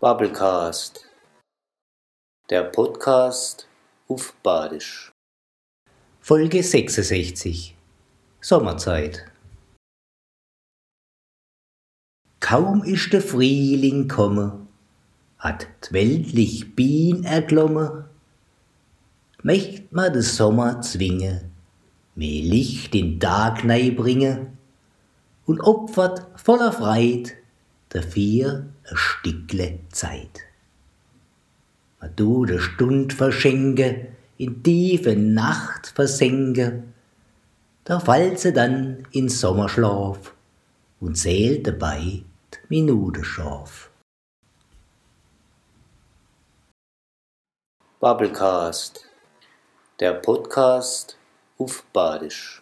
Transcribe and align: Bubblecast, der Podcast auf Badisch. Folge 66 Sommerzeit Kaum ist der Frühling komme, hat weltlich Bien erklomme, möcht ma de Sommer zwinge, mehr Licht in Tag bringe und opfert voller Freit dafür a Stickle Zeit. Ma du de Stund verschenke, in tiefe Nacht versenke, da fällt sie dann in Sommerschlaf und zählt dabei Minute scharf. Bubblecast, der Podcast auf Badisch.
Bubblecast, 0.00 1.06
der 2.48 2.62
Podcast 2.62 3.68
auf 4.08 4.32
Badisch. 4.42 5.12
Folge 6.22 6.62
66 6.62 7.76
Sommerzeit 8.40 9.26
Kaum 12.40 12.82
ist 12.82 13.12
der 13.12 13.20
Frühling 13.20 14.08
komme, 14.08 14.66
hat 15.36 15.66
weltlich 15.90 16.74
Bien 16.74 17.24
erklomme, 17.24 18.08
möcht 19.42 19.92
ma 19.92 20.08
de 20.08 20.22
Sommer 20.22 20.80
zwinge, 20.80 21.50
mehr 22.14 22.42
Licht 22.42 22.94
in 22.94 23.20
Tag 23.20 23.64
bringe 23.96 24.56
und 25.44 25.60
opfert 25.60 26.26
voller 26.40 26.72
Freit 26.72 27.36
dafür 27.90 28.66
a 28.90 28.96
Stickle 28.96 29.80
Zeit. 29.90 30.40
Ma 32.00 32.08
du 32.08 32.46
de 32.46 32.58
Stund 32.58 33.12
verschenke, 33.12 34.08
in 34.38 34.62
tiefe 34.62 35.14
Nacht 35.14 35.88
versenke, 35.88 36.82
da 37.84 38.00
fällt 38.00 38.38
sie 38.38 38.52
dann 38.52 39.06
in 39.12 39.28
Sommerschlaf 39.28 40.34
und 41.00 41.16
zählt 41.16 41.66
dabei 41.66 42.22
Minute 42.68 43.24
scharf. 43.24 43.90
Bubblecast, 47.98 49.04
der 49.98 50.14
Podcast 50.14 51.18
auf 51.58 51.84
Badisch. 51.92 52.59